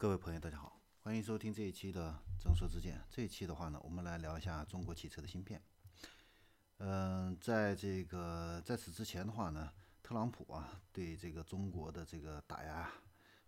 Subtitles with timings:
[0.00, 2.96] 各位朋友，大家好，欢迎收听这一期的《正说之见》。
[3.10, 5.60] 这一期的话呢，我们来聊一下中国汽车的芯片。
[6.76, 12.88] 嗯，在这个在此之前的话呢，特朗普啊对这个中国的这个打压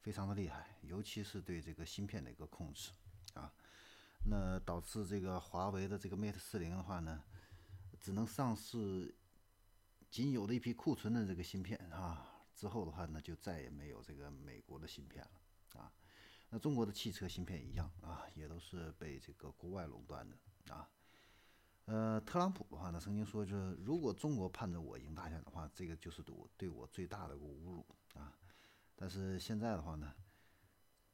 [0.00, 2.90] 非常的厉害，尤其是对这个芯片的一个控制
[3.34, 3.54] 啊，
[4.24, 7.22] 那导致这个华为的这个 Mate 四零的话呢，
[8.00, 9.14] 只能上市
[10.10, 15.92] 仅有的一批库存的这个芯片啊，之后的话呢，就再也没有这个美国的芯片了啊。
[16.50, 20.36] 那中国的汽车芯片一样啊，也都是被这个国外垄断的
[20.74, 20.90] 啊。
[21.86, 28.36] 呃，特朗普的话呢，曾经说，就是如果中国盼着我赢大选的话，这个就是对我对我最大的一个侮辱啊。
[28.94, 30.12] 但是现在的话呢，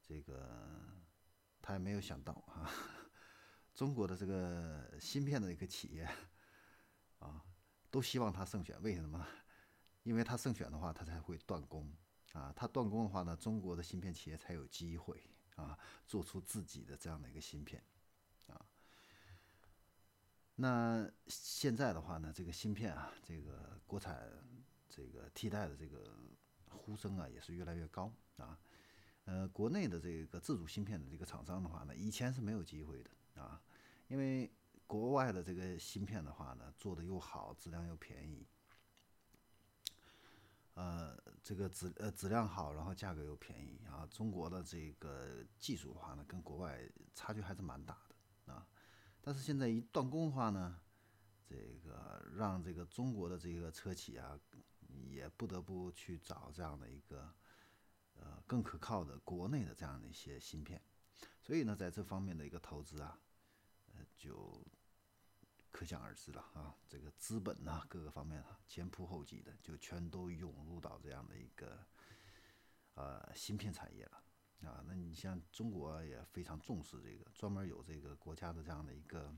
[0.03, 0.97] 这个
[1.61, 2.71] 他也没有想到啊，
[3.75, 6.09] 中国的这个芯片的一个企业
[7.19, 7.45] 啊，
[7.91, 8.81] 都希望他胜选。
[8.83, 9.27] 为什么？
[10.03, 11.93] 因为他胜选的话，他才会断供。
[12.37, 17.83] 啊，他断供的话呢，中国的芯片企业才有机会啊，做出自己的这样的一个芯片
[18.47, 18.61] 啊。
[20.57, 24.31] 那现在的话呢，这个芯片啊，这个国产
[24.91, 26.15] 这个替代的这个
[26.69, 28.59] 呼声啊，也是越来越高啊。
[29.25, 33.59] 呃，国内的这个自主芯片的这个厂商的话呢，以前是没有机会的啊，
[34.09, 34.53] 因为
[34.87, 38.47] 国外的这个芯片的话呢，做的又好，质量又便宜。
[40.77, 44.07] 呃，这个质呃质量好，然后价格又便宜啊。
[44.11, 47.99] 中国的这个技术的话呢，跟国外差距还是蛮大
[48.45, 48.69] 的啊。
[49.23, 50.79] 但是现在一断供的话呢，
[51.49, 54.39] 这个让这个中国的这个车企啊，
[55.09, 57.35] 也不得不去找这样的一个
[58.13, 60.79] 呃更可靠的国内的这样的一些芯片。
[61.41, 63.19] 所以呢，在这方面的一个投资啊，
[63.95, 64.63] 呃就。
[65.77, 71.87] 可想而知了啊，这个资本呐，各个方面啊，前仆后继的，就全都涌入到这样的一个
[72.95, 74.23] 呃芯片产业了
[74.67, 74.83] 啊。
[74.87, 79.37] 那你像中国也非常重视这个，专门有这个国家的这样的一个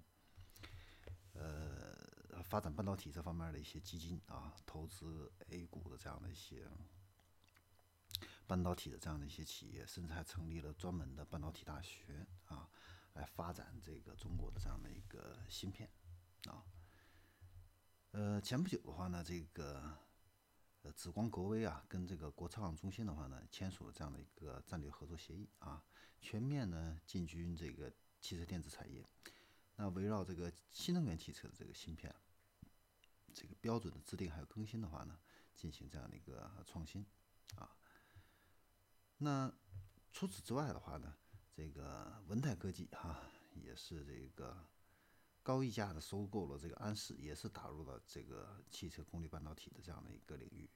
[1.32, 6.70] 呃发展半导体这方面的一些基金啊，投资 A 股的这样的一些
[8.46, 12.70] 半导体的这样的一些企业，甚至还成立了专门的半导体大学啊，
[13.14, 15.90] 来发展这个中国的这样的一个芯片。
[16.48, 16.64] 啊，
[18.12, 19.96] 呃，前不久的话呢，这个
[20.82, 25.84] 呃紫光国威啊，跟这个国创中心的话呢，签署了这样的一个战略合作协议啊，
[26.20, 29.06] 全面呢进军这个汽车电子产业。
[29.76, 32.14] 那围绕这个新能源汽车的这个芯片，
[33.32, 35.18] 这个标准的制定还有更新的话呢，
[35.54, 37.06] 进行这样的一个创新
[37.56, 37.76] 啊。
[39.18, 39.52] 那
[40.12, 41.14] 除此之外的话呢，
[41.52, 43.20] 这个文泰科技哈，
[43.54, 44.66] 也是这个。
[45.48, 50.68] 高溢价的收购了这个安视，也是打入了这个汽车功率半导体的这样的一个领域。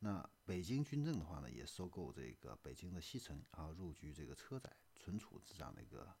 [0.00, 6.14] 那北京军政的话呢，也收购这个北京的西城啊，入局这个车载存储这样的一个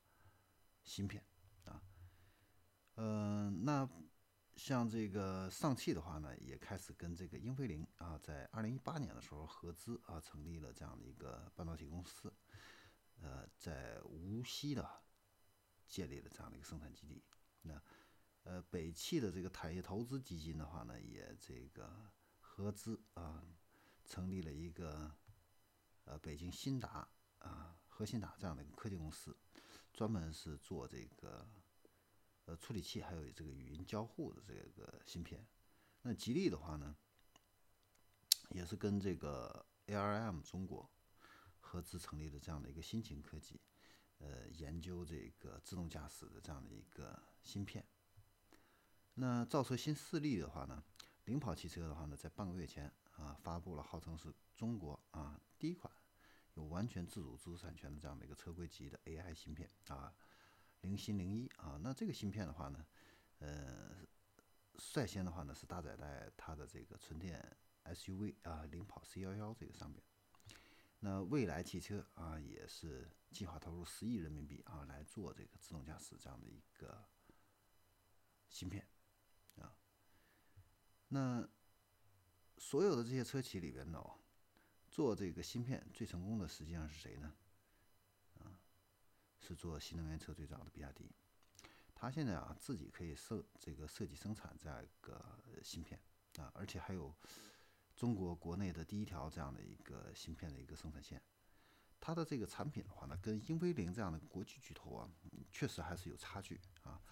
[0.82, 1.22] 芯片
[1.66, 1.82] 啊。
[2.94, 3.86] 嗯，那
[4.56, 12.32] 像这个上汽的话呢，也开始跟这个英飞凌啊，在二零一八年的时候合资啊，成立了这样的一个半导体公司，
[13.20, 14.88] 呃，在无锡的
[15.86, 17.22] 建立了这样的一个生产基地。
[17.62, 17.82] 那，
[18.44, 22.10] 呃，北汽的这个产业投资基金的话呢，也这个
[22.40, 23.44] 合资啊，
[24.06, 25.14] 成立了一个
[26.04, 27.08] 呃北京新达
[27.38, 29.36] 啊核心达这样的一个科技公司，
[29.92, 31.46] 专门是做这个
[32.46, 35.46] 呃处理器还有这个语音交互的这个芯片。
[36.02, 36.96] 那吉利的话呢，
[38.50, 40.88] 也是跟这个 ARM 中国
[41.60, 43.60] 合资成立了这样的一个新型科技。
[44.20, 47.84] 呃，研究这个自动驾驶的这样的一个芯片。
[49.14, 50.82] 那造车新势力的话呢，
[51.24, 55.92] 领跑汽车的话呢，在半个月前啊，发布了号称是中国啊第一款
[56.54, 60.14] 有完全自主知识产权的这样的一个车规级的 AI 芯片啊，
[60.82, 61.78] 零星零一啊。
[61.82, 62.86] 那这个芯片的话呢，
[63.38, 64.06] 呃，
[64.76, 67.44] 率先的话呢是搭载在它的这个纯电
[67.84, 70.02] SUV 啊领跑 C 幺幺这个上面。
[71.00, 77.04] 那蔚来汽车啊，也是计划投入十亿人民币啊，来做这个自动驾驶这样的一个
[78.58, 78.86] 芯片
[79.56, 79.72] 啊。
[81.08, 81.48] 那
[82.56, 84.02] 所有的这些车企里边呢，
[84.88, 87.34] 做这个芯片最成功的实际上是谁呢？
[88.40, 88.58] 啊，
[89.40, 91.14] 是做新能源车最早的比亚迪。
[91.94, 95.22] 他现在啊，自己可以设这个设计生产这样一个
[95.62, 96.00] 芯片
[96.38, 97.14] 啊，而且还有。
[97.98, 101.20] 中国国内的第一条这样的一个芯片的一个生产线，
[101.98, 105.10] 它的这个产品的话呢，跟英飞凌这样的国际巨头啊，
[105.50, 107.02] 确实还是有差距啊。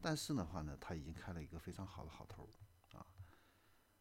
[0.00, 2.48] 但是的话呢，他已经开了一个非常好的好头
[2.92, 3.06] 啊。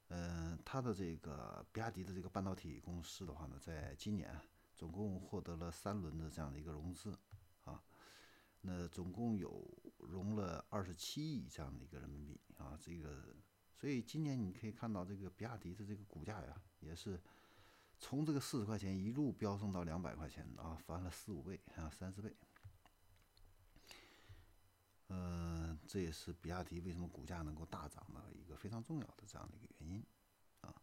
[0.10, 4.40] 嗯，他的这个比亚迪的这个半导体公司的话呢，在今年
[4.76, 7.18] 总共获得了三轮的这样的一个融资
[7.64, 7.82] 啊，
[8.62, 9.66] 那总共有
[9.98, 13.36] 融了二十七亿这样的一个人民币啊，这个，
[13.74, 17.20] 所以今年你可以看到这个比亚迪的这个股价呀，也是
[17.98, 22.36] 从这个四十块钱一路飙升到两百块钱啊，翻了四五倍啊，三四倍。
[25.10, 30.04] 嗯，这也是比亚迪为什么股价能够大涨的一个非常重要的这样的一个原因。
[30.62, 30.74] 啊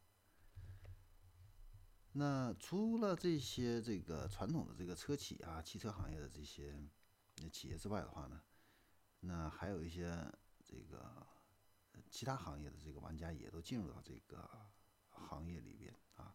[2.12, 6.80] 那除了这些这个传统的这个车企啊，汽车行业的这些
[7.50, 8.40] 企业之外的话呢，
[9.18, 11.26] 那还有一些这个
[12.08, 14.48] 其他行业的这个玩家也都进入到这个
[15.08, 16.32] 行业里边啊。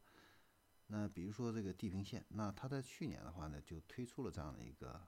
[0.87, 5.07] 那比如说这个地平线，那它在去年的话呢，就推出了这样的一个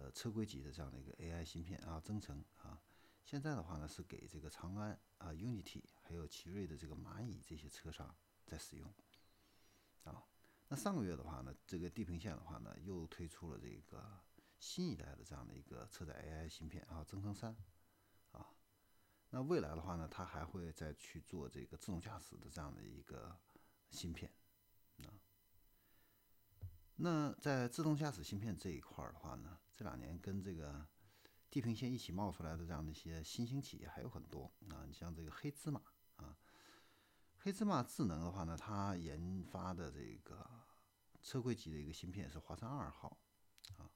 [0.00, 2.82] 呃车规级的这样的一个 AI 芯片啊，增程啊。
[3.24, 8.16] 现在的话呢，是给这个长安啊、Unity 还有奇瑞的这个蚂蚁这些车上
[8.46, 8.92] 在使用。
[10.04, 10.24] 啊，
[10.68, 14.18] 那上个月的话呢，这个地平线的话呢，又推出了这个
[14.58, 17.54] 新一代的这样的一个车载 AI 芯片啊，增程三，
[18.32, 18.48] 啊，
[19.28, 23.38] 那未来的话呢，它还会再去做这个自动驾驶的这样的一个
[23.90, 24.32] 芯片，
[25.04, 25.12] 啊，
[26.96, 30.86] 那在自动驾驶芯片这一块的话呢，这两年跟这个
[31.48, 35.80] 地平线一起冒出来的这样的一些新兴企业还有很多啊，你像这个黑芝麻
[36.16, 36.36] 啊。
[37.38, 40.46] 黑芝麻智能的话呢，它研发的这个
[41.22, 43.16] 车规级的一个芯片是华山二号，
[43.78, 43.88] 啊，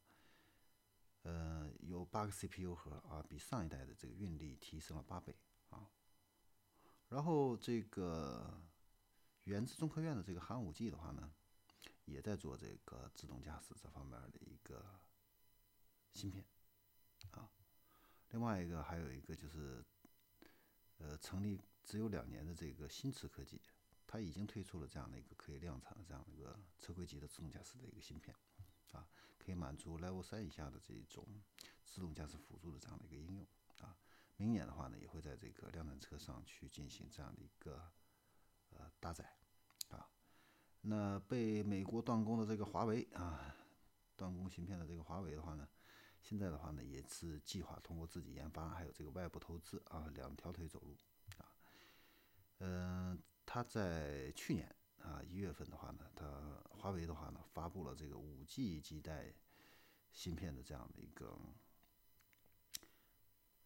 [1.25, 5.37] 呃，有八个 CPU 核啊，比上一代的这个运力提升了八倍
[5.69, 5.87] 啊。
[7.11, 8.59] 然后这个
[9.43, 11.31] 源自中科院的这个寒武纪的话呢，
[12.07, 14.83] 也在做这个自动驾驶这方面的一个
[16.15, 16.45] 芯片
[17.33, 17.51] 啊。
[18.31, 19.85] 另外一个还有一个就是，
[20.99, 21.61] 呃，成立。
[21.87, 23.61] 只有两年的这个新驰科技，
[24.07, 28.35] 它已经推出了这样的一个可以量产的这样的一个车规级的自动驾驶的一个芯片，
[28.93, 29.07] 啊，
[29.39, 31.29] 可以满足 Level 三以下的这种
[31.85, 33.47] 自动驾驶辅助的这样的一个应用，
[33.83, 33.95] 啊，
[34.39, 37.93] 明年的话呢，也会在这个量产车上去进行这样的一个
[38.71, 39.37] 呃搭载，
[39.91, 40.09] 啊，
[40.81, 43.55] 那被美国断供的这个华为啊，
[44.17, 45.69] 断供芯片的这个华为的话呢，
[46.25, 50.97] 现在的话呢，也是计划通过自己研发，还有这个外部投资啊，两条腿走路
[51.37, 51.45] 啊。
[52.61, 56.25] 嗯，他在去年啊一月份的话呢，他
[56.71, 59.35] 华为的话呢发布了这个五 G 基带
[60.13, 61.39] 芯片的这样的一个，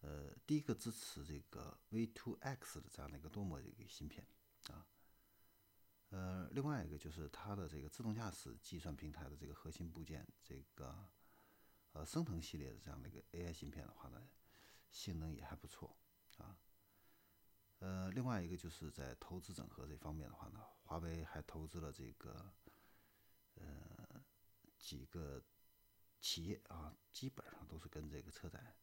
[0.00, 4.26] 呃，第一个支持这个 V2X 的这样的一个多模的一个芯片
[4.70, 4.84] 啊，
[6.10, 11.06] 呃，另外一个就是它的这个自动驾驶计算平台的这个核心部件，这个
[11.92, 14.28] 呃升腾系列的这样的一个 AI 芯片的话呢，
[14.90, 15.96] 性能也还不错
[16.38, 16.58] 啊。
[17.80, 22.52] 呃，另外一个就是在投资整合这方面的话呢，华为还投资了这个
[23.54, 24.20] 呃
[24.78, 25.42] 几个
[26.20, 28.76] 企业啊，基本上都是跟这个车载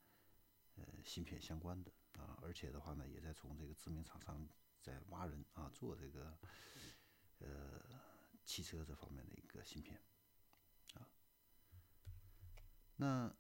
[0.75, 4.47] 呃芯片相关的啊，而且的话呢，也在从这个知名厂商
[4.81, 6.37] 在挖人啊，做这个
[7.39, 7.81] 呃
[8.45, 10.01] 汽车这方面的一个芯片，
[12.97, 13.33] 那。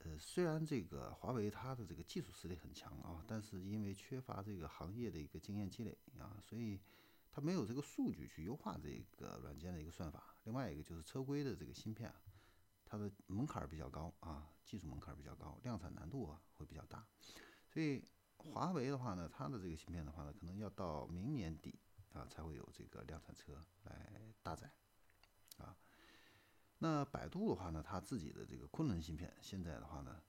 [0.00, 6.80] 呃，虽然这个华为它的这个技术实力很强啊，但是因为缺乏这个行业的一个经验积累啊，所以
[7.32, 10.36] 它没有这个数据去优化这个软件的一个算法。
[10.44, 12.14] 另外一个就是车规的这个芯片，
[12.84, 17.04] 它的门槛比较高啊，技术门槛比较高，量产难度啊会比较大。
[17.68, 18.04] 所以
[18.36, 21.76] 华为的话呢，它的这个芯片的话呢，可能要到明年底
[22.12, 24.70] 啊才会有这个量产车来搭载
[25.58, 25.76] 啊。
[26.78, 30.22] 那百度的话呢，它自己的这个昆仑芯片，现在的话呢，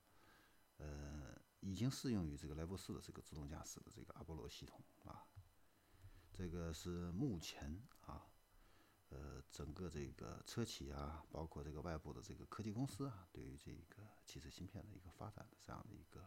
[0.77, 5.27] 呃，已经适用于这个 Level 四的这个自动驾驶的这个阿波罗系统啊。
[6.31, 8.29] 这个是目前啊，
[9.09, 16.25] 呃，整个这个车企啊，包括这个外部的这个科技公司啊，对于这个汽车芯片的一个发展的这样的一个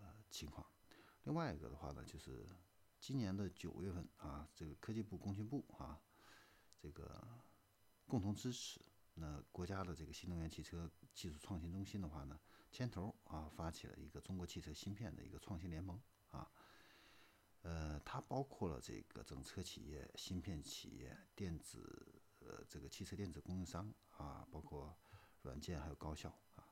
[0.00, 0.66] 呃情况。
[1.22, 2.44] 另外一个的话呢，就是
[2.98, 6.00] 今年的九月份啊，这个科技部、工信部啊，
[6.76, 7.24] 这个。
[8.10, 8.80] 共同支持，
[9.14, 12.40] 那国家的这个新能源汽车技术创新中心的话呢，
[12.72, 16.50] 牵头啊发起了一个中国汽车芯片的一个创新联盟啊，
[17.62, 24.98] 呃，它包括了这个整车企业、芯片企业、电子呃这个汽车电子供应商啊，包括
[25.42, 26.66] 软件还有高校啊，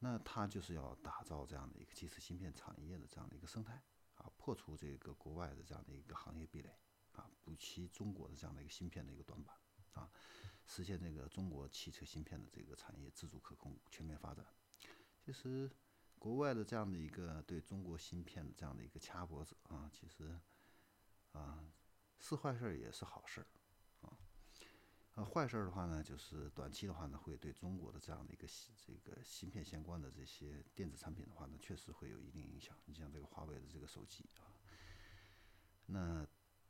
[0.00, 3.80] 那它就是要打造这样的一个汽车芯片产业的这样的一个生态
[4.16, 6.76] 啊，破除这个国外的这样的一个行业壁垒
[7.12, 9.54] 啊，补齐中国的这样的一个芯片的一个短板。
[9.98, 10.10] 啊，
[10.66, 14.46] 实现这个中国汽车芯片的这个产业自主可控、全面发展。
[15.24, 15.70] 其实，
[16.18, 20.38] 国外的这样的一个对中国芯片的这样的一个掐脖子啊，其实
[21.32, 21.64] 啊
[22.18, 23.46] 是坏事儿也是好事儿
[24.00, 24.16] 啊。
[25.14, 32.76] 呃，坏事儿的话呢，就是短期的话呢，会对中国的这样的一个这个芯片相关的这些电子产品的话呢，确实会有一定影响。
[32.84, 34.46] 你像这个华为的这个手机啊，
[35.86, 36.26] 那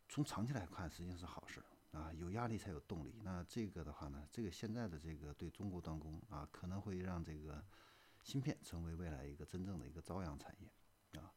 [0.09, 2.13] 从长期来看，实际上是好事儿啊。
[2.13, 3.15] 有压力才有动力。
[3.23, 7.65] 那这个的话呢，这个现在的这个对中国断供啊，可能会让这个
[8.23, 11.33] 芯片成为未来一个真正的一个朝阳产业啊。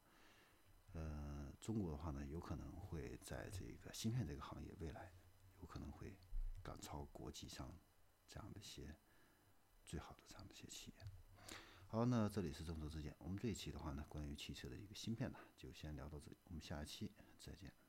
[0.92, 5.12] 呃，中国的话呢，有可能会在这个芯片这个行业未来
[5.60, 6.16] 有可能会。
[6.64, 7.74] 赶超国际上
[8.28, 8.94] 这样的一些
[9.84, 11.06] 最好的这样的一些企业。
[11.88, 13.12] 好，那这里是众说之见。
[13.18, 16.36] 我们这一期的话呢，关于汽车的一个芯片呢，就先聊到这里。
[16.44, 17.81] 我们下一期再见。